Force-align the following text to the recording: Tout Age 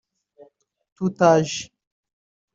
Tout 0.95 1.13
Age 1.21 1.69